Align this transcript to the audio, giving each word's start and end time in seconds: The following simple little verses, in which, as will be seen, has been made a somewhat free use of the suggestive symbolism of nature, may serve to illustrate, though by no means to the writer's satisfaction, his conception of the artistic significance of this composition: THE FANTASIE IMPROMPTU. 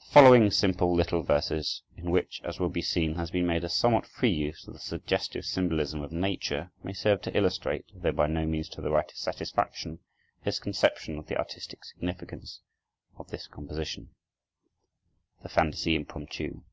The 0.00 0.06
following 0.10 0.50
simple 0.50 0.92
little 0.92 1.22
verses, 1.22 1.84
in 1.96 2.10
which, 2.10 2.40
as 2.42 2.58
will 2.58 2.70
be 2.70 2.82
seen, 2.82 3.14
has 3.14 3.30
been 3.30 3.46
made 3.46 3.62
a 3.62 3.68
somewhat 3.68 4.04
free 4.04 4.32
use 4.32 4.66
of 4.66 4.74
the 4.74 4.80
suggestive 4.80 5.44
symbolism 5.44 6.02
of 6.02 6.10
nature, 6.10 6.72
may 6.82 6.92
serve 6.92 7.22
to 7.22 7.36
illustrate, 7.36 7.84
though 7.94 8.10
by 8.10 8.26
no 8.26 8.46
means 8.46 8.68
to 8.70 8.80
the 8.80 8.90
writer's 8.90 9.20
satisfaction, 9.20 10.00
his 10.42 10.58
conception 10.58 11.18
of 11.20 11.28
the 11.28 11.38
artistic 11.38 11.84
significance 11.84 12.62
of 13.16 13.30
this 13.30 13.46
composition: 13.46 14.10
THE 15.44 15.48
FANTASIE 15.50 15.94
IMPROMPTU. 15.94 16.64